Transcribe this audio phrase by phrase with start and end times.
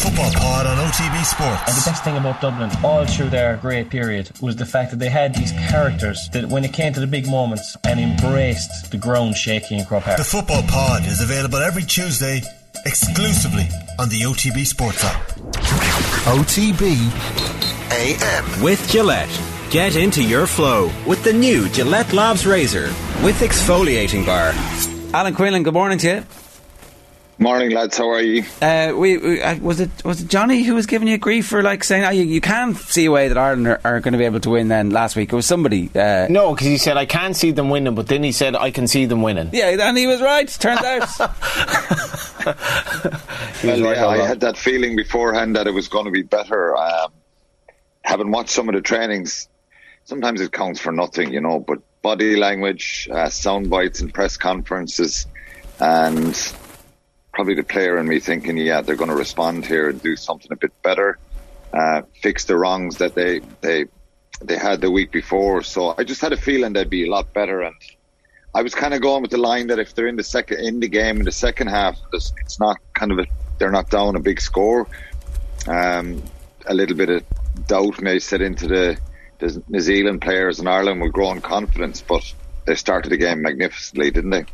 [0.00, 1.62] Football Pod on OTB Sports.
[1.68, 4.98] And the best thing about Dublin, all through their great period, was the fact that
[4.98, 8.96] they had these characters that, when it came to the big moments, and embraced the
[8.96, 10.16] ground shaking in Croke Park.
[10.16, 12.40] The Football Pod is available every Tuesday
[12.86, 13.68] exclusively
[13.98, 15.20] on the OTB Sports app.
[16.24, 16.96] OTB
[17.92, 18.62] AM.
[18.62, 19.28] With Gillette.
[19.70, 22.86] Get into your flow with the new Gillette Labs Razor
[23.22, 24.54] with exfoliating bar.
[25.12, 26.49] Alan Quinlan, good morning to you.
[27.40, 27.96] Morning, lads.
[27.96, 28.44] How are you?
[28.60, 31.62] Uh, we, we uh, was it was it Johnny who was giving you grief for
[31.62, 34.18] like saying oh, you, you can't see a way that Ireland are, are going to
[34.18, 34.68] be able to win?
[34.68, 35.90] Then last week it was somebody.
[35.94, 38.70] Uh, no, because he said I can't see them winning, but then he said I
[38.70, 39.48] can see them winning.
[39.54, 40.48] Yeah, and he was right.
[40.48, 41.18] Turns out.
[42.44, 46.76] well, right yeah, I had that feeling beforehand that it was going to be better.
[46.76, 47.10] Um,
[48.02, 49.48] having watched some of the trainings,
[50.04, 51.58] sometimes it counts for nothing, you know.
[51.58, 55.26] But body language, uh, sound bites, and press conferences,
[55.78, 56.36] and
[57.32, 60.52] probably the player in me thinking, yeah, they're going to respond here and do something
[60.52, 61.18] a bit better,
[61.72, 63.86] uh, fix the wrongs that they they
[64.42, 65.62] they had the week before.
[65.62, 67.74] So I just had a feeling they'd be a lot better, and
[68.54, 70.80] I was kind of going with the line that if they're in the second in
[70.80, 73.26] the game in the second half, it's not kind of a,
[73.58, 74.88] they're not down a big score.
[75.68, 76.22] Um,
[76.66, 77.24] a little bit of
[77.66, 78.98] doubt may set into the,
[79.38, 82.22] the New Zealand players and Ireland with growing confidence, but
[82.66, 84.44] they started the game magnificently, didn't they?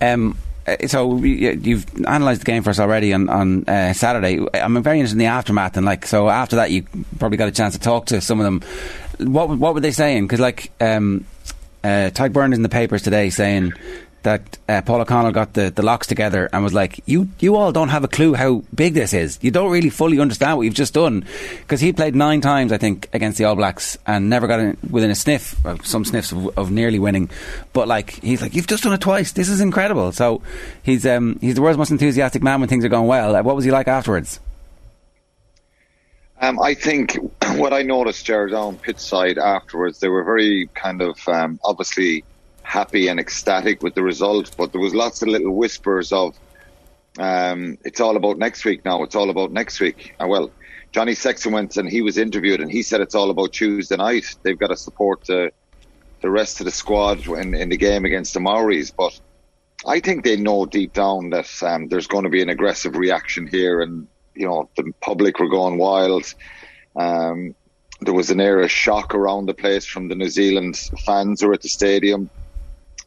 [0.00, 0.36] Um,
[0.86, 4.44] so you've analysed the game for us already on, on uh, Saturday.
[4.54, 6.86] I'm very interested in the aftermath and like so after that you
[7.18, 9.30] probably got a chance to talk to some of them.
[9.30, 10.26] What what were they saying?
[10.26, 11.26] Because like um,
[11.84, 13.74] uh, is in the papers today saying
[14.24, 17.72] that uh, Paul O'Connell got the, the locks together and was like, you, you all
[17.72, 19.38] don't have a clue how big this is.
[19.40, 21.24] You don't really fully understand what you've just done.
[21.60, 24.76] Because he played nine times, I think, against the All Blacks and never got in,
[24.90, 27.30] within a sniff, some sniffs of, of, nearly winning.
[27.72, 29.32] But like, he's like, you've just done it twice.
[29.32, 30.12] This is incredible.
[30.12, 30.42] So
[30.82, 33.40] he's, um, he's the world's most enthusiastic man when things are going well.
[33.42, 34.40] What was he like afterwards?
[36.40, 37.14] Um, I think
[37.56, 42.24] what I noticed, Jared, on pitch side afterwards, they were very kind of um, obviously
[42.64, 46.36] happy and ecstatic with the result, but there was lots of little whispers of,
[47.18, 49.04] um, it's all about next week now.
[49.04, 50.16] It's all about next week.
[50.18, 50.50] Uh, well,
[50.90, 54.34] Johnny Sexton went and he was interviewed and he said it's all about Tuesday night.
[54.42, 55.52] They've got to support the,
[56.22, 58.90] the rest of the squad in, in the game against the Maoris.
[58.90, 59.20] But
[59.86, 63.46] I think they know deep down that um, there's going to be an aggressive reaction
[63.46, 66.32] here and, you know, the public were going wild.
[66.96, 67.54] Um,
[68.00, 71.48] there was an air of shock around the place from the New Zealand fans who
[71.48, 72.30] were at the stadium.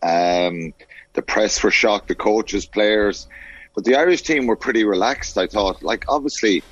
[0.07, 0.73] Um,
[1.13, 3.27] the press were shocked, the coaches, players,
[3.75, 5.37] but the Irish team were pretty relaxed.
[5.37, 6.63] I thought, like obviously,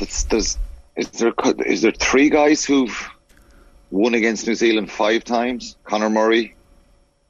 [0.00, 0.24] is
[1.18, 1.34] there
[1.66, 3.10] is there three guys who've
[3.90, 5.76] won against New Zealand five times?
[5.84, 6.54] Conor Murray,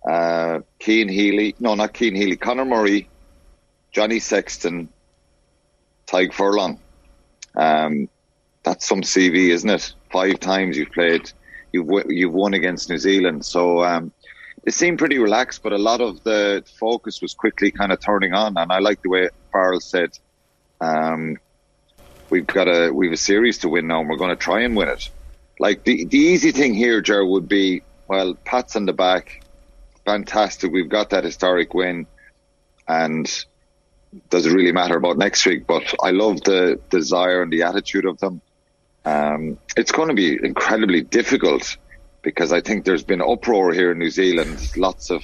[0.09, 3.09] uh, Cian Healy, no, not Cian Healy, Conor Murray,
[3.93, 4.89] Johnny Sexton,
[6.07, 6.79] Tadhg Furlong.
[7.55, 8.09] Um,
[8.63, 9.95] that's some CV, isn't it?
[10.11, 11.31] Five times you've played,
[11.73, 13.45] you've you've won against New Zealand.
[13.45, 14.13] So um,
[14.67, 18.35] it seemed pretty relaxed, but a lot of the focus was quickly kind of turning
[18.35, 18.59] on.
[18.59, 20.19] And I like the way Farrell said,
[20.81, 21.37] um,
[22.31, 24.77] "We've got a we've a series to win now, and we're going to try and
[24.77, 25.09] win it."
[25.61, 29.45] Like the the easy thing here, Ger, would be well, pats on the back,
[30.05, 30.73] fantastic.
[30.73, 32.09] We've got that historic win,
[32.89, 33.27] and
[34.31, 35.67] does it really matter about next week?
[35.69, 38.41] But I love the desire and the attitude of them.
[39.05, 41.77] Um, it's going to be incredibly difficult
[42.27, 45.23] because I think there's been uproar here in New Zealand, lots of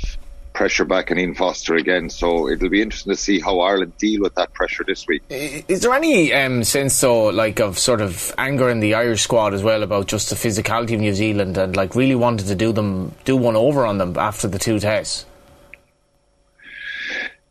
[0.53, 2.09] pressure back in Ian Foster again.
[2.09, 5.21] So it'll be interesting to see how Ireland deal with that pressure this week.
[5.29, 9.53] Is there any um, sense, though, like of sort of anger in the Irish squad
[9.53, 12.71] as well about just the physicality of New Zealand and like really wanted to do
[12.73, 15.27] them, do one over on them after the two tests?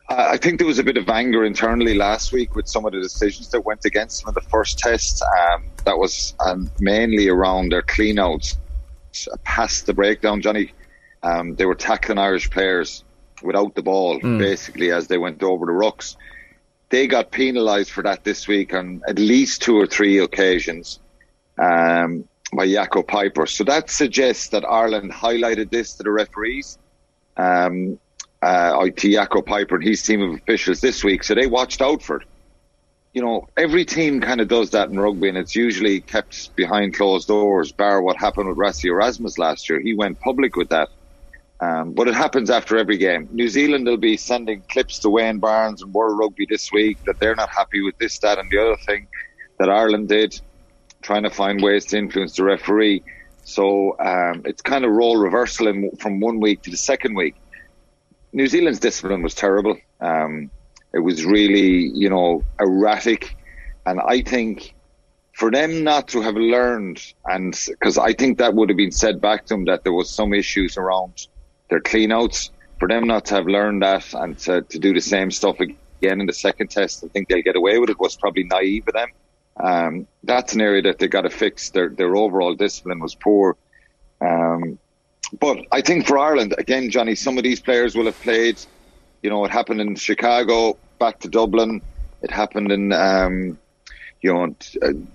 [0.08, 3.02] I think there was a bit of anger internally last week with some of the
[3.02, 5.22] decisions that went against them in the first test.
[5.22, 8.56] Um, that was um, mainly around their cleanouts
[9.44, 10.74] past the breakdown, Johnny.
[11.24, 13.04] Um, they were tackling Irish players
[13.44, 14.40] without the ball, mm.
[14.40, 16.18] basically, as they went over the rocks.
[16.90, 21.00] They got penalised for that this week on at least two or three occasions
[21.58, 23.48] um, by Jaco Peyper.
[23.48, 26.78] So that suggests that Ireland highlighted this to the referees.
[27.38, 27.98] Um,
[28.42, 32.02] uh, IT Jaco Peyper and his team of officials this week, so they watched out
[32.02, 32.28] for it
[33.14, 36.94] you know, every team kind of does that in rugby, and it's usually kept behind
[36.96, 37.72] closed doors.
[37.72, 40.90] Bar what happened with Rassie Erasmus last year, he went public with that.
[41.60, 43.30] Um, but it happens after every game.
[43.32, 47.20] New Zealand will be sending clips to Wayne Barnes and World Rugby this week that
[47.20, 49.08] they're not happy with this, that, and the other thing
[49.60, 50.40] that Ireland did,
[51.04, 53.04] trying to find ways to influence the referee.
[53.44, 57.36] So um, it's kind of role reversal in, from one week to the second week.
[58.34, 59.78] New Zealand's discipline was terrible.
[60.00, 60.50] Um,
[60.94, 63.36] it was really, you know, erratic.
[63.86, 64.74] and I think
[65.34, 69.22] for them not to have learned, and because I think that would have been said
[69.22, 71.28] back to them that there was some issues around
[71.70, 72.50] their cleanouts,
[72.80, 76.20] for them not to have learned that and to, to do the same stuff again
[76.20, 78.00] in the second test, I think they'll get away with it.
[78.00, 79.10] Was probably naive of them.
[79.58, 81.70] Um, that's an area that they got to fix.
[81.70, 83.56] Their their overall discipline was poor.
[84.20, 84.80] Um,
[85.40, 88.60] but I think for Ireland, again, Johnny, some of these players will have played.
[89.22, 91.82] You know, it happened in Chicago, back to Dublin.
[92.22, 93.60] It happened in, um,
[94.22, 94.56] you know,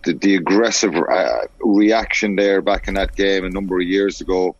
[0.05, 4.56] the, the aggressive uh, reaction there back in that game a number of years ago.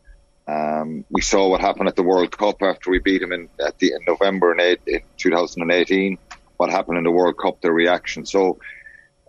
[0.49, 3.79] Um, we saw what happened at the World Cup after we beat them in at
[3.79, 6.19] the in November in, eight, in 2018.
[6.57, 8.25] What happened in the World Cup, their reaction.
[8.25, 8.59] So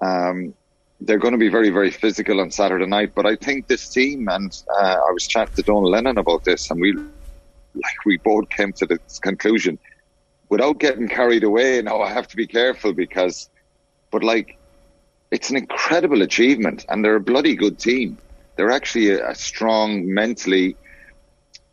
[0.01, 0.53] um,
[1.01, 3.13] they're going to be very, very physical on Saturday night.
[3.15, 6.69] But I think this team, and uh, I was chatting to Donal Lenihan about this,
[6.71, 9.77] and we like we both came to this conclusion
[10.49, 11.81] without getting carried away.
[11.81, 13.49] Now I have to be careful because,
[14.11, 14.57] but like,
[15.31, 18.17] it's an incredible achievement, and they're a bloody good team.
[18.55, 20.77] They're actually a, a strong, mentally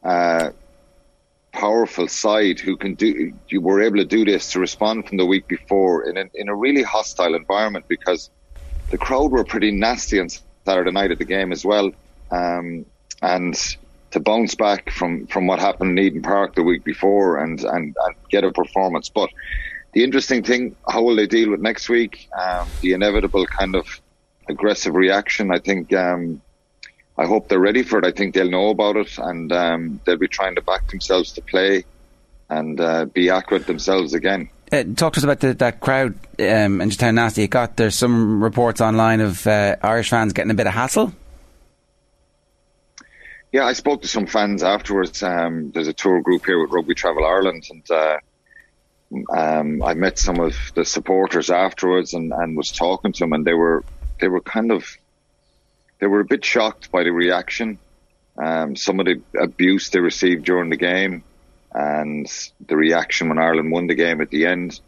[0.02, 0.50] uh,
[1.52, 3.32] powerful side who can do.
[3.48, 6.48] You were able to do this to respond from the week before in a, in
[6.48, 8.28] a really hostile environment because
[8.90, 10.28] the crowd were pretty nasty on
[10.66, 11.90] Saturday night at the game as well.
[12.30, 12.86] Um,
[13.22, 13.56] and
[14.14, 17.96] to bounce back from, from what happened in Eden Park the week before and, and,
[18.00, 19.08] and get a performance.
[19.08, 19.28] But
[19.92, 22.28] the interesting thing, how will they deal with next week?
[22.36, 24.00] Um, the inevitable kind of
[24.48, 25.50] aggressive reaction.
[25.50, 26.40] I think, um,
[27.18, 28.04] I hope they're ready for it.
[28.04, 31.42] I think they'll know about it and um, they'll be trying to back themselves to
[31.42, 31.84] play
[32.48, 34.48] and uh, be accurate themselves again.
[34.70, 37.76] Uh, talk to us about the, that crowd um, and just how nasty it got.
[37.76, 41.12] There's some reports online of uh, Irish fans getting a bit of hassle.
[43.54, 45.22] Yeah, I spoke to some fans afterwards.
[45.22, 48.16] Um, there's a tour group here with Rugby Travel Ireland, and uh,
[49.32, 53.44] um, I met some of the supporters afterwards and, and was talking to them, and
[53.44, 53.84] they were
[54.20, 54.84] they were kind of
[56.00, 57.78] they were a bit shocked by the reaction,
[58.42, 61.22] um, some of the abuse they received during the game,
[61.72, 62.26] and
[62.66, 64.80] the reaction when Ireland won the game at the end.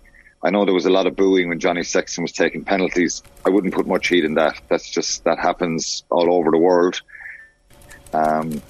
[0.42, 3.22] I know there was a lot of booing when Johnny Sexton was taking penalties.
[3.46, 4.60] I wouldn't put much heat in that.
[4.68, 7.00] That's just that happens all over the world.
[8.12, 8.62] Um,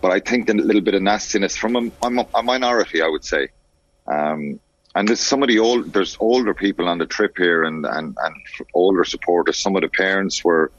[0.00, 3.48] but I think a little bit of nastiness from a, a minority, I would say.
[4.06, 4.60] Um,
[4.94, 8.16] and there's some of the old, there's older people on the trip here and, and,
[8.18, 8.34] and
[8.72, 9.58] older supporters.
[9.58, 10.70] Some of the parents were,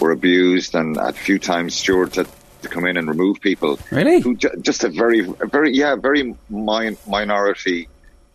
[0.00, 2.28] were abused and a few times Stuart had
[2.62, 3.78] to come in and remove people.
[3.90, 4.20] Really?
[4.20, 7.88] Who, just a very, a very, yeah, very min- minority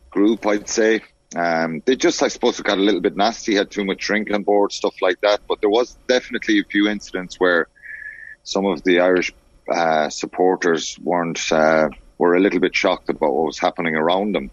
[0.10, 1.02] group, I'd say.
[1.36, 4.44] Um, they just, I suppose, got a little bit nasty, had too much drink on
[4.44, 5.42] board, stuff like that.
[5.48, 7.68] But there was definitely a few incidents where
[8.44, 9.34] some of the Irish
[9.72, 14.52] uh, supporters weren't uh, were a little bit shocked about what was happening around them.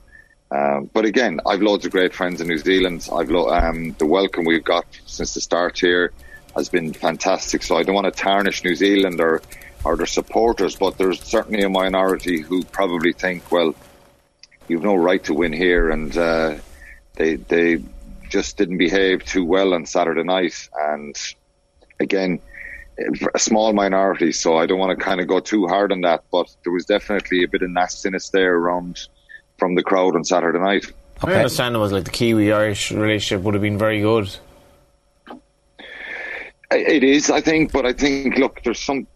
[0.50, 3.06] Um, but again, I've loads of great friends in New Zealand.
[3.12, 6.12] I've lo- um, the welcome we've got since the start here
[6.56, 7.62] has been fantastic.
[7.62, 9.42] So I don't want to tarnish New Zealand or
[9.84, 13.74] or their supporters, but there's certainly a minority who probably think, well,
[14.66, 16.56] you've no right to win here, and uh,
[17.14, 17.82] they they
[18.28, 20.68] just didn't behave too well on Saturday night.
[20.78, 21.16] And
[22.00, 22.40] again,
[23.34, 26.24] a small minority, so I don't want to kind of go too hard on that.
[26.30, 29.08] But there was definitely a bit of nastiness there around
[29.58, 30.86] from the crowd on Saturday night.
[31.22, 31.32] Okay.
[31.32, 34.34] My understanding was like the Kiwi Irish relationship would have been very good.
[36.70, 39.06] It is, I think, but I think look, there's some.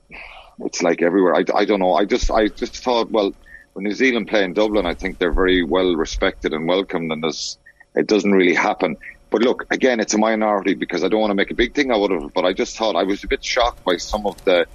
[0.64, 1.34] It's like everywhere.
[1.34, 1.94] I, I don't know.
[1.94, 3.34] I just I just thought, well,
[3.72, 7.22] when New Zealand play in Dublin, I think they're very well respected and welcomed, and
[7.22, 7.58] there's,
[7.94, 8.96] it doesn't really happen.
[9.32, 11.90] But look, again, it's a minority because I don't want to make a big thing
[11.90, 12.34] out of it.
[12.34, 14.66] But I just thought I was a bit shocked by some of the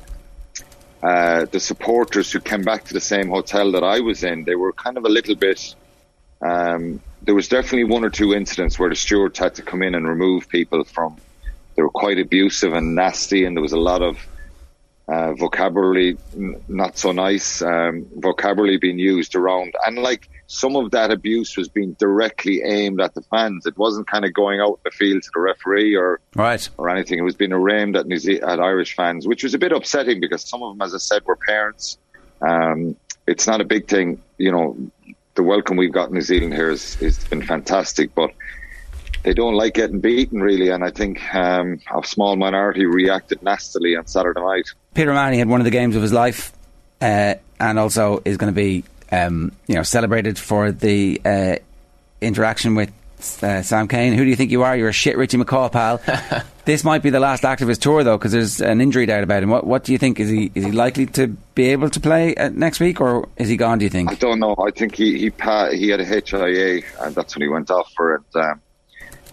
[1.04, 4.46] uh, the supporters who came back to the same hotel that I was in.
[4.46, 5.76] They were kind of a little bit.
[6.42, 9.94] Um, there was definitely one or two incidents where the stewards had to come in
[9.94, 11.18] and remove people from.
[11.76, 14.18] They were quite abusive and nasty, and there was a lot of
[15.08, 20.92] uh, vocabulary n- not so nice um, vocabulary being used around, and like some of
[20.92, 23.66] that abuse was being directly aimed at the fans.
[23.66, 26.90] It wasn't kind of going out in the field to the referee or right or
[26.90, 27.20] anything.
[27.20, 30.20] It was being aimed at New Ze- at Irish fans, which was a bit upsetting
[30.20, 31.98] because some of them, as I said, were parents.
[32.42, 32.96] Um,
[33.28, 34.78] it's not a big thing, you know.
[35.36, 38.32] The welcome we've got in New Zealand here has, has been fantastic, but
[39.24, 43.96] they don't like getting beaten really, and I think um, a small minority reacted nastily
[43.96, 44.70] on Saturday night.
[44.98, 46.52] Peter O'Mahony had one of the games of his life,
[47.02, 51.56] uh, and also is going to be um, you know celebrated for the uh,
[52.20, 52.92] interaction with
[53.44, 54.14] uh, Sam Cane.
[54.14, 54.76] Who do you think you are?
[54.76, 56.02] You're a shit Richie McCaw, pal.
[56.66, 59.22] this might be the last act of his tour, though, because there's an injury doubt
[59.22, 59.52] about him.
[59.52, 60.20] What, what do you think?
[60.20, 63.50] Is he is he likely to be able to play uh, next week, or is
[63.50, 63.78] he gone?
[63.78, 64.12] Do you think?
[64.12, 64.56] I don't know.
[64.58, 67.94] I think he he pa- he had a HIA, and that's when he went off
[67.96, 68.24] for it.
[68.36, 68.62] Um,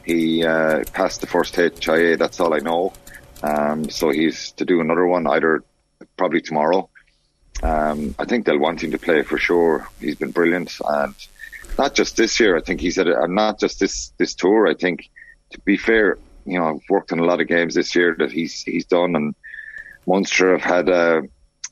[0.05, 2.19] He uh, passed the first HIA.
[2.19, 2.93] That's all I know.
[3.45, 5.63] Um, so he's to do another one either
[6.17, 6.89] probably tomorrow.
[7.63, 9.87] Um, I think they'll want him to play for sure.
[10.01, 11.15] He's been brilliant, and
[11.79, 12.57] not just this year.
[12.57, 14.67] I think he's at a, not just this this tour.
[14.67, 15.11] I think
[15.51, 18.33] to be fair, you know, I've worked in a lot of games this year that
[18.33, 19.35] he's he's done, and
[20.07, 21.23] Munster have had a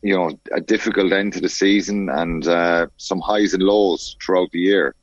[0.03, 4.51] you know a difficult end to the season and uh, some highs and lows throughout
[4.53, 4.95] the year.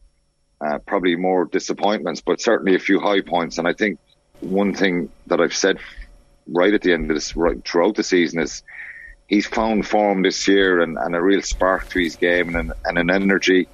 [0.61, 3.57] Uh, probably more disappointments, but certainly a few high points.
[3.57, 3.97] And I think
[4.41, 5.79] one thing that I've said
[6.51, 8.63] right at the end of this, right throughout the season, is
[9.27, 12.97] he's found form this year and, and a real spark to his game and, and
[12.97, 13.67] an energy.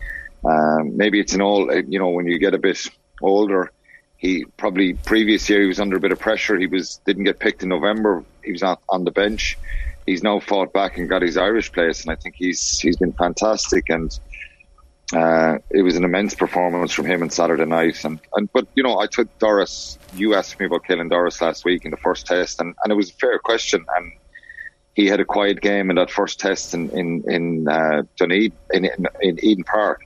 [0.43, 2.87] Um, maybe it's an all, you know, when you get a bit
[3.21, 3.71] older,
[4.17, 6.57] he probably previous year he was under a bit of pressure.
[6.57, 8.23] He was didn't get picked in November.
[8.43, 9.57] He was on, on the bench.
[10.05, 13.13] He's now fought back and got his Irish place, and I think he's he's been
[13.13, 13.89] fantastic.
[13.89, 14.17] And
[15.13, 18.03] uh, it was an immense performance from him on Saturday night.
[18.03, 19.99] And, and but you know, I took Doris.
[20.15, 22.95] You asked me about Caelan Doris last week in the first test, and, and it
[22.95, 23.85] was a fair question.
[23.97, 24.13] And
[24.95, 28.89] he had a quiet game in that first test in in in uh, Dunedin, in,
[29.21, 30.05] in, Eden Park.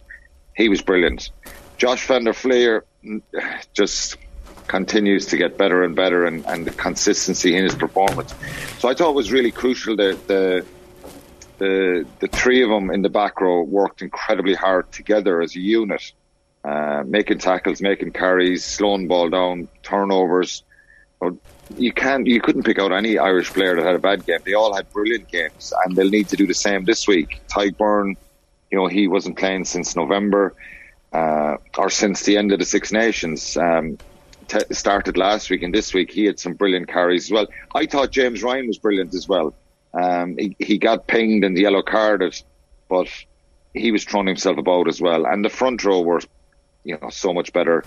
[0.56, 1.32] He was brilliant.
[1.78, 3.22] Josh van der Flier mm,
[3.74, 4.18] just
[4.68, 8.36] continues to get better and better, and, and the consistency in his performance.
[8.80, 10.66] So I thought it was really crucial that the
[11.60, 15.60] the the three of them in the back row worked incredibly hard together as a
[15.60, 16.12] unit,
[16.64, 20.64] uh, making tackles, making carries, slowing ball down, turnovers.
[21.78, 24.40] You can't, you couldn't pick out any Irish player that had a bad game.
[24.44, 27.42] They all had brilliant games, and they'll need to do the same this week.
[27.50, 28.16] Beirne,
[28.72, 30.56] you know, he wasn't playing since November,
[31.14, 33.58] uh, or since the end of the Six Nations.
[33.58, 33.98] Um,
[34.48, 37.48] t- started last week, and this week he had some brilliant carries as well.
[37.76, 39.54] I thought James Ryan was brilliant as well.
[39.94, 42.42] Um, he, he got pinged and yellow carded,
[42.90, 43.08] but
[43.74, 45.26] he was throwing himself about as well.
[45.26, 46.22] And the front row were,
[46.84, 47.84] you know, so much better.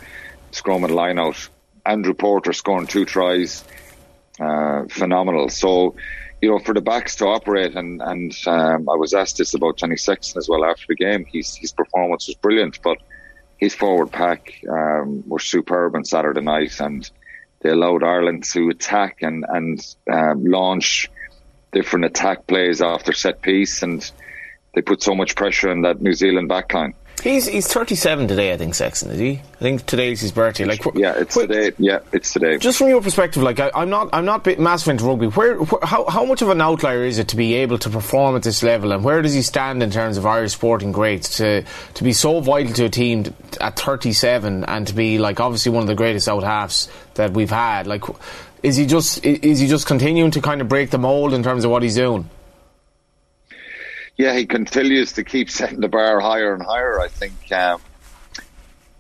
[0.51, 1.49] Scrum and line out.
[1.85, 3.65] Andrew Porter scoring two tries,
[4.41, 5.49] uh, phenomenal.
[5.49, 5.97] So,
[6.41, 9.79] you know, for the backs to operate, and and um, I was asked this about
[9.79, 11.25] Johnny Sexton as well after the game.
[11.25, 12.99] His his performance was brilliant, but
[13.59, 17.09] his forward pack um, were superb on Saturday night, and
[17.61, 21.11] they allowed Ireland to attack and and um, launch
[21.73, 24.11] different attack plays after set piece, and
[24.75, 26.95] they put so much pressure on that New Zealand backline.
[27.23, 29.35] He's he's 37 today, I think, Sexton, is he?
[29.35, 30.65] I think today's his birthday.
[30.65, 31.71] Like, Yeah, it's today.
[31.79, 32.59] Yeah, it's today.
[32.59, 35.29] Just from your perspective, like I, I'm not, I'm not bit massive into rugby.
[35.29, 38.35] Where, wh- how, how much of an outlier is it to be able to perform
[38.35, 41.63] at this level, and where does he stand in terms of Irish sporting greats to
[41.95, 45.83] to be so vital to a team at 37 and to be like obviously one
[45.83, 47.87] of the greatest out halves that we've had?
[47.87, 48.03] Like,
[48.63, 51.65] is he just is he just continuing to kind of break the mold in terms
[51.65, 52.29] of what he's doing?
[54.17, 57.01] yeah, he continues to keep setting the bar higher and higher.
[57.01, 57.81] I think um,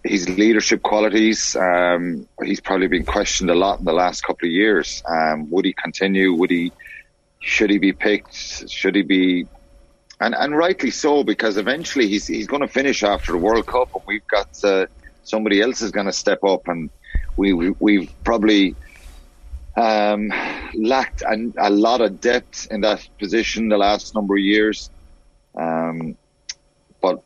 [0.04, 4.52] his leadership qualities, um, he's probably been questioned a lot in the last couple of
[4.52, 5.02] years.
[5.08, 6.32] Um, would he continue?
[6.34, 6.72] Would he?
[7.40, 8.70] Should he be picked?
[8.70, 9.46] Should he be?
[10.20, 13.94] And and rightly so because eventually he's he's going to finish after the World Cup,
[13.94, 14.86] and we've got uh,
[15.24, 16.90] somebody else is going to step up, and
[17.36, 18.76] we, we we've probably
[19.76, 20.30] um,
[20.74, 24.90] lacked a, a lot of depth in that position the last number of years.
[25.58, 26.16] Um,
[27.00, 27.22] but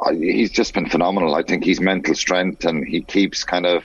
[0.00, 1.34] I, he's just been phenomenal.
[1.34, 3.84] I think his mental strength and he keeps kind of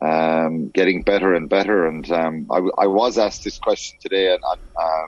[0.00, 1.86] um, getting better and better.
[1.86, 4.40] And um, I, I was asked this question today and,
[4.80, 5.06] uh,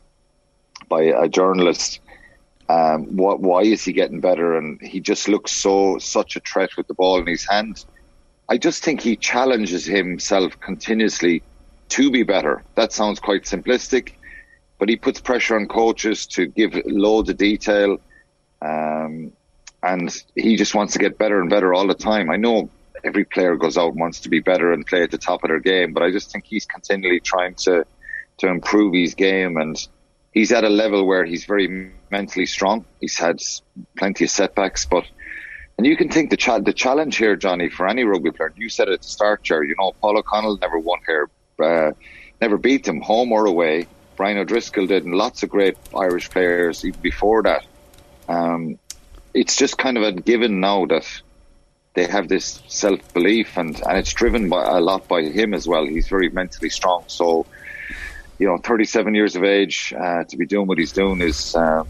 [0.88, 2.00] by a journalist.
[2.68, 4.56] Um, what, why is he getting better?
[4.56, 7.76] And he just looks so such a threat with the ball in his hand.
[8.48, 11.42] I just think he challenges himself continuously
[11.94, 12.62] to be better.
[12.74, 14.12] That sounds quite simplistic,
[14.78, 17.98] but he puts pressure on coaches to give loads of detail.
[18.60, 19.32] Um,
[19.82, 22.30] and he just wants to get better and better all the time.
[22.30, 22.68] I know
[23.04, 25.48] every player goes out and wants to be better and play at the top of
[25.48, 27.84] their game, but I just think he's continually trying to,
[28.38, 29.76] to improve his game and
[30.32, 32.84] he's at a level where he's very mentally strong.
[33.00, 33.40] He's had
[33.96, 35.04] plenty of setbacks, but
[35.76, 38.52] and you can think the cha- the challenge here, Johnny, for any rugby player.
[38.56, 39.68] You said it at the start, Jerry.
[39.68, 41.28] You know, Paul O'Connell never won here,
[41.60, 41.92] uh,
[42.40, 43.86] never beat them home or away.
[44.16, 47.64] Brian O'Driscoll did, and lots of great Irish players even before that.
[48.28, 48.78] Um,
[49.32, 51.06] it's just kind of a given now that
[51.94, 55.66] they have this self belief, and, and it's driven by a lot by him as
[55.66, 55.86] well.
[55.86, 57.04] He's very mentally strong.
[57.08, 57.46] So,
[58.38, 61.54] you know, 37 years of age uh, to be doing what he's doing is.
[61.54, 61.88] Um,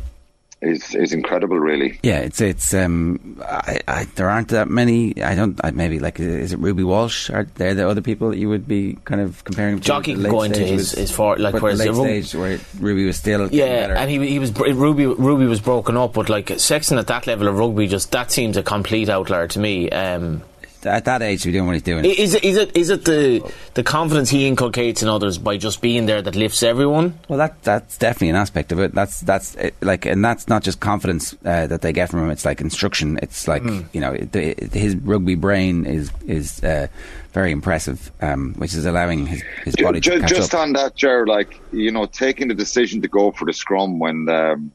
[0.64, 1.98] is is incredible, really.
[2.02, 5.22] Yeah, it's it's um, I, I, there aren't that many.
[5.22, 5.60] I don't.
[5.62, 7.30] I, maybe like is it Ruby Walsh?
[7.30, 9.74] Are there the other people that you would be kind of comparing?
[9.74, 9.84] him to?
[9.86, 12.34] Jockey The can late go his, his for like but whereas the late Ru- stage
[12.40, 13.94] where Ruby was still Yeah, better.
[13.94, 17.48] and he he was Ruby Ruby was broken up, but like Sexton at that level
[17.48, 19.90] of rugby, just that seems a complete outlier to me.
[19.90, 20.42] Um,
[20.86, 22.04] at that age to be doing what he's doing.
[22.04, 23.42] Is it is it is it the
[23.74, 27.18] the confidence he inculcates in others by just being there that lifts everyone?
[27.28, 28.94] Well, that that's definitely an aspect of it.
[28.94, 32.30] That's that's it, like, and that's not just confidence uh, that they get from him.
[32.30, 33.18] It's like instruction.
[33.22, 33.80] It's like Hmm.
[33.92, 36.88] you know, it, it, his rugby brain is is uh,
[37.32, 40.60] very impressive, um, which is allowing his, his body ju- to catch just up.
[40.60, 44.28] on that, Ger, like you know, taking the decision to go for the scrum when
[44.28, 44.70] um,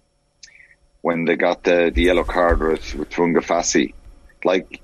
[1.01, 3.93] when they got the, the yellow card with, with Tu'ungafasi,
[4.43, 4.81] like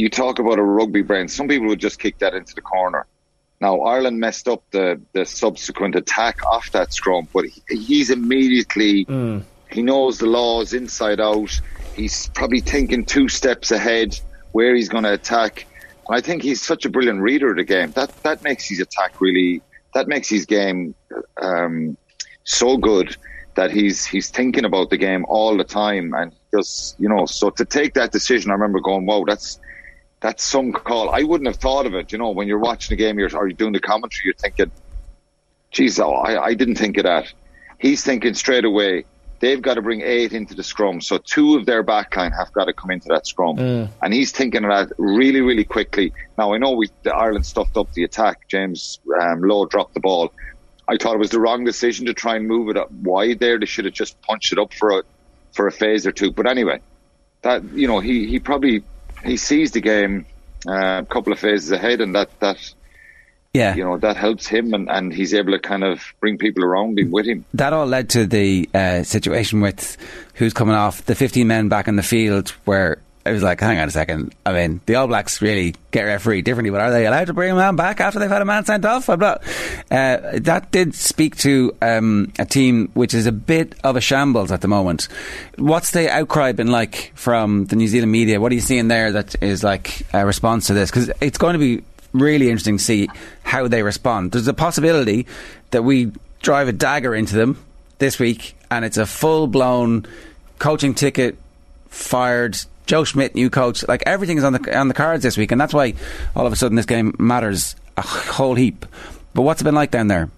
[0.00, 1.28] you talk about a rugby brain.
[1.28, 3.06] Some people would just kick that into the corner.
[3.60, 9.04] Now Ireland messed up the the subsequent attack off that scrum, but he, he's immediately
[9.70, 11.52] he knows the laws inside out.
[11.94, 14.18] He's probably thinking two steps ahead
[14.52, 15.66] where he's going to attack.
[16.08, 17.90] And I think he's such a brilliant reader of the game.
[17.92, 19.62] That that makes his attack really.
[19.94, 20.94] That makes his game
[21.42, 21.96] um,
[22.44, 23.16] so good
[23.56, 27.26] that he's he's thinking about the game all the time, and just you know.
[27.26, 29.60] So to take that decision, I remember going, "Wow, that's."
[30.20, 31.10] That's some call.
[31.10, 32.12] I wouldn't have thought of it.
[32.12, 34.70] You know, when you're watching the game, you're, or you're doing the commentary, you're thinking,
[35.70, 37.32] geez, oh, I, I didn't think of that.
[37.78, 39.06] He's thinking straight away,
[39.38, 41.00] they've got to bring eight into the scrum.
[41.00, 43.58] So two of their backline have got to come into that scrum.
[44.02, 46.12] And he's thinking of that really, really quickly.
[46.36, 48.46] Now, I know we, the Ireland stuffed up the attack.
[48.48, 50.32] James um, Lowe dropped the ball.
[50.86, 53.58] I thought it was the wrong decision to try and move it up wide there.
[53.58, 55.02] They should have just punched it up for a,
[55.52, 56.32] for a phase or two.
[56.32, 56.80] But anyway,
[57.40, 58.82] that, you know, he, he probably,
[59.24, 60.26] he sees the game
[60.68, 62.74] uh, a couple of phases ahead and that, that,
[63.52, 66.64] yeah, you know that helps him and, and he's able to kind of bring people
[66.64, 67.44] around him with him.
[67.54, 69.96] That all led to the uh, situation with
[70.34, 73.78] who's coming off the 15 men back in the field where it was like, hang
[73.78, 74.34] on a second.
[74.46, 77.50] I mean, the All Blacks really get refereed differently, but are they allowed to bring
[77.50, 79.10] a man back after they've had a man sent off?
[79.10, 79.42] I'm not.
[79.90, 84.50] Uh, that did speak to um, a team which is a bit of a shambles
[84.50, 85.08] at the moment.
[85.56, 88.40] What's the outcry been like from the New Zealand media?
[88.40, 90.90] What are you seeing there that is like a response to this?
[90.90, 93.08] Because it's going to be really interesting to see
[93.42, 94.32] how they respond.
[94.32, 95.26] There's a possibility
[95.72, 97.62] that we drive a dagger into them
[97.98, 100.06] this week, and it's a full blown
[100.58, 101.36] coaching ticket
[101.88, 102.58] fired.
[102.90, 105.60] Joe Schmidt, new coach, like everything is on the on the cards this week, and
[105.60, 105.94] that's why
[106.34, 108.84] all of a sudden this game matters a whole heap.
[109.32, 110.28] But what's it been like down there?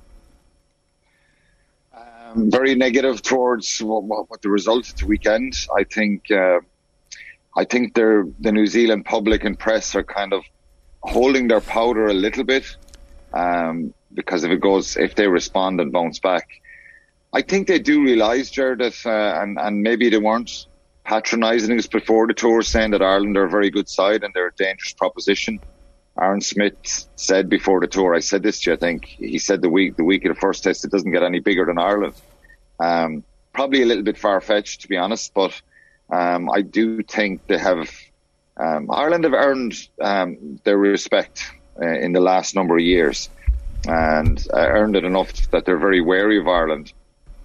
[2.35, 6.61] um, very negative towards what, what, what the result of the weekend I think uh,
[7.57, 10.45] I think the New Zealand public and press are kind of
[11.01, 12.77] holding their powder a little bit
[13.33, 16.49] um, because if it goes if they respond and bounce back
[17.33, 20.67] I think they do realise Jared uh, and, and maybe they weren't
[21.05, 24.49] patronising us before the tour, saying that Ireland are a very good side and they're
[24.49, 25.61] a dangerous proposition.
[26.21, 29.63] Aaron Smith said before the tour, I said this to you, I think he said
[29.63, 32.15] the week the week of the first test it doesn't get any bigger than Ireland.
[32.79, 35.61] Um, probably a little bit far fetched to be honest, but
[36.11, 37.91] um, I do think they have
[38.59, 43.31] um, Ireland have earned um, their respect uh, in the last number of years
[43.89, 46.93] and uh, earned it enough that they're very wary of Ireland.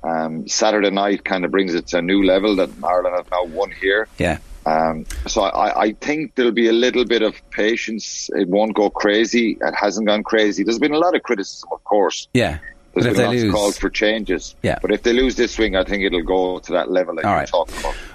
[0.04, 3.46] Um, Saturday night kind of brings it to a new level that Ireland have now
[3.46, 4.08] won here.
[4.18, 4.40] Yeah.
[4.66, 8.30] Um, so I, I think there'll be a little bit of patience.
[8.36, 9.58] It won't go crazy.
[9.62, 10.64] It hasn't gone crazy.
[10.64, 12.28] There's been a lot of criticism, of course.
[12.34, 12.60] Yeah.
[13.04, 14.56] But if they lose, calls for changes.
[14.62, 14.80] Yeah.
[14.82, 17.34] But if they lose this swing, I think it'll go to that level that All
[17.34, 17.50] right.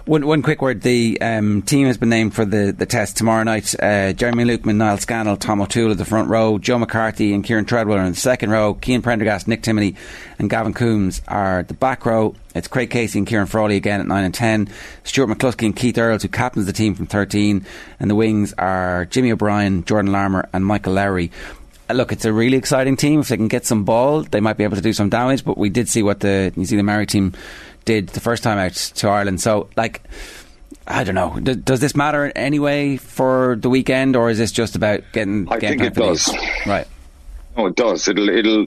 [0.04, 0.82] One, one quick word.
[0.82, 3.74] The um, team has been named for the, the test tomorrow night.
[3.80, 6.58] Uh, Jeremy Loughman, Niall Scannell, Tom O'Toole at the front row.
[6.58, 8.76] Joe McCarthy and Kieran Treadwell are in the second row.
[8.82, 9.96] Cian Prendergast, Nick Timoney
[10.38, 12.34] and Gavin Coombs are the back row.
[12.54, 14.68] It's Craig Casey and Kieran Frawley again at 9 and 10.
[15.04, 17.64] Stuart McCloskey and Keith Earls, who captains the team from 13.
[18.00, 21.30] And the wings are Jimmy O'Brien, Jordan Larmour and Michael Lowry.
[21.88, 23.20] Uh, Look, it's a really exciting team.
[23.20, 25.44] If they can get some ball, they might be able to do some damage.
[25.44, 27.34] But we did see what the New Zealand Maori team
[27.84, 29.40] did the first time out to Ireland.
[29.40, 30.02] So, like,
[30.86, 31.38] I don't know.
[31.40, 35.02] D- does this matter in any way for the weekend, or is this just about
[35.12, 35.48] getting?
[35.50, 36.26] I game think it for does.
[36.26, 36.66] these?
[36.66, 36.86] Right.
[37.56, 38.08] No, it does.
[38.08, 38.66] It'll it'll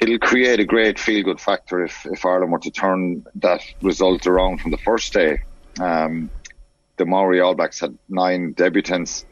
[0.00, 4.26] it'll create a great feel good factor if, if Ireland were to turn that result
[4.26, 5.42] around from the first day.
[5.80, 6.30] Um,
[6.96, 9.24] the Maori All Blacks had nine debutants.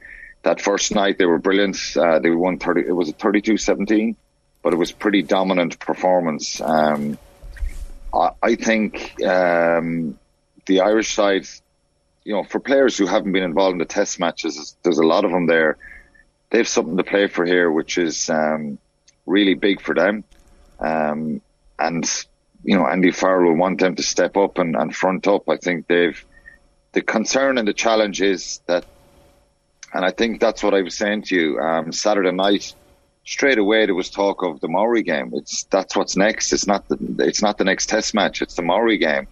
[0.46, 1.76] That first night they were brilliant.
[1.96, 2.82] Uh, they won thirty.
[2.82, 4.14] It was a 32-17,
[4.62, 6.60] but it was pretty dominant performance.
[6.60, 7.18] Um,
[8.14, 10.16] I, I think um,
[10.66, 11.48] the Irish side,
[12.22, 15.24] you know, for players who haven't been involved in the Test matches, there's a lot
[15.24, 15.78] of them there.
[16.50, 18.78] They have something to play for here, which is um,
[19.26, 20.22] really big for them.
[20.78, 21.42] Um,
[21.76, 22.08] and,
[22.62, 25.48] you know, Andy Farrell will want them to step up and, and front up.
[25.48, 26.24] I think they've,
[26.92, 28.84] the concern and the challenge is that,
[29.92, 32.74] and I think that's what I was saying to you, um, Saturday night,
[33.24, 35.32] straight away there was talk of the Maori game.
[35.34, 36.52] It's, that's what's next.
[36.52, 38.42] It's not the, it's not the next test match.
[38.42, 39.26] It's the Maori game.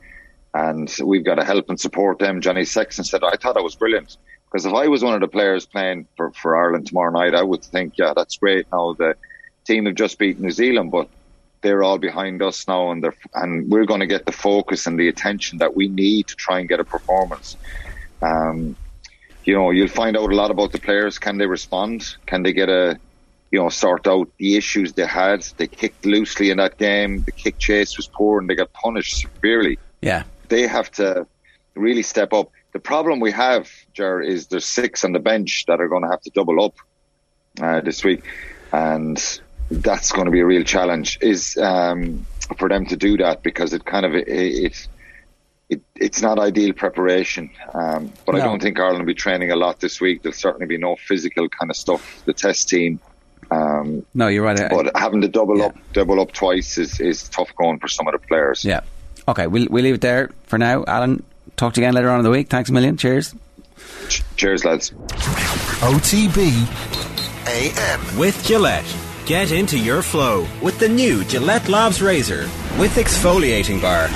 [0.52, 2.40] And we've got to help and support them.
[2.40, 5.28] Johnny Sexton said, I thought I was brilliant Because if I was one of the
[5.28, 8.66] players playing for, for Ireland tomorrow night, I would think, yeah, that's great.
[8.72, 9.16] Now the
[9.64, 11.08] team have just beat New Zealand, but
[11.64, 15.00] they're all behind us now, and they're and we're going to get the focus and
[15.00, 17.56] the attention that we need to try and get a performance.
[18.20, 18.76] Um,
[19.44, 21.18] you know, you'll find out a lot about the players.
[21.18, 22.16] Can they respond?
[22.26, 22.98] Can they get a
[23.54, 25.42] you know, sort out the issues they had.
[25.59, 27.22] They kicked loosely in that game.
[27.22, 29.78] The kick chase was poor and they got punished severely.
[30.00, 30.24] Yeah.
[30.48, 31.28] They have to
[31.76, 32.50] really step up.
[32.72, 36.09] The problem we have, Ger, is there's six on the bench that are going to
[36.09, 36.74] have to double up
[37.62, 38.24] uh, this week.
[38.72, 39.22] And
[39.70, 42.26] that's going to be a real challenge is um,
[42.59, 44.88] for them to do that because it kind of, it, it
[45.74, 47.50] it, it's not ideal preparation.
[47.72, 48.40] Um, but no.
[48.40, 50.22] I don't think Ireland will be training a lot this week.
[50.22, 52.22] There'll certainly be no physical kind of stuff.
[52.24, 53.00] The test team
[53.50, 54.58] um, no, you're right.
[54.70, 55.66] But having to double yeah.
[55.66, 58.64] up, double up twice is, is tough going for some of the players.
[58.64, 58.80] Yeah.
[59.28, 60.84] Okay, we'll, we'll leave it there for now.
[60.87, 61.22] Alan,
[61.56, 62.48] talk to you again later on in the week.
[62.48, 62.96] Thanks a million.
[62.96, 63.34] Cheers.
[64.08, 64.90] Ch- cheers, lads.
[65.80, 66.50] OTB
[67.46, 68.18] AM.
[68.18, 68.96] With Gillette.
[69.26, 72.42] Get into your flow with the new Gillette Labs Razor
[72.78, 74.08] with exfoliating bar.